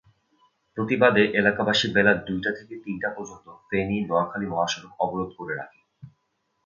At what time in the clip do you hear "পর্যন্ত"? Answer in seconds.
3.09-3.47